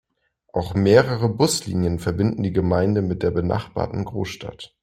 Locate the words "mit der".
3.03-3.29